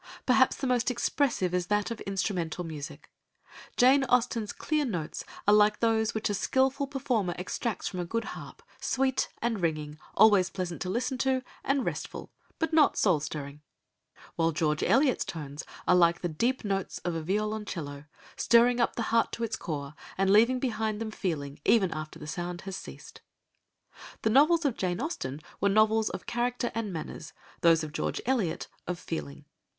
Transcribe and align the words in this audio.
Perhaps 0.25 0.55
the 0.55 0.65
most 0.65 0.89
expressive 0.89 1.53
is 1.53 1.67
that 1.67 1.91
of 1.91 2.01
instrumental 2.01 2.63
music: 2.63 3.11
Jane 3.77 4.03
Austen's 4.05 4.51
clear 4.51 4.83
notes 4.83 5.23
are 5.47 5.53
like 5.53 5.79
those 5.79 6.15
which 6.15 6.27
a 6.27 6.33
skilful 6.33 6.87
performer 6.87 7.35
extracts 7.37 7.87
from 7.87 7.99
a 7.99 8.05
good 8.05 8.23
harp, 8.33 8.63
sweet 8.79 9.29
and 9.43 9.61
ringing, 9.61 9.99
always 10.15 10.49
pleasant 10.49 10.81
to 10.81 10.89
listen 10.89 11.19
to, 11.19 11.43
and 11.63 11.85
restful, 11.85 12.31
but 12.57 12.73
not 12.73 12.97
soul 12.97 13.19
stirring; 13.19 13.61
while 14.37 14.51
George 14.51 14.81
Eliot's 14.81 15.23
tones 15.23 15.63
are 15.87 15.93
like 15.93 16.21
the 16.21 16.27
deep 16.27 16.63
notes 16.65 16.97
of 17.05 17.13
a 17.13 17.21
violoncello, 17.21 18.05
stirring 18.35 18.79
up 18.79 18.95
the 18.95 19.03
heart 19.13 19.31
to 19.33 19.43
its 19.43 19.55
core, 19.55 19.93
and 20.17 20.31
leaving 20.33 20.57
behind 20.57 20.99
them 20.99 21.11
feeling 21.11 21.59
even 21.63 21.91
after 21.91 22.17
the 22.17 22.25
sound 22.25 22.61
has 22.61 22.75
ceased. 22.75 23.21
The 24.23 24.31
novels 24.31 24.65
of 24.65 24.77
Jane 24.77 24.99
Austen 24.99 25.41
were 25.59 25.69
novels 25.69 26.09
of 26.09 26.25
character 26.25 26.71
and 26.73 26.91
manners, 26.91 27.33
those 27.61 27.83
of 27.83 27.93
George 27.93 28.19
Eliot 28.25 28.67
of 28.87 28.97
feeling. 28.97 29.45